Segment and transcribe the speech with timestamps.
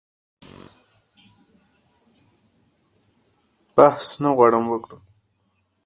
[3.75, 5.01] بحث نه غواړم وکړم.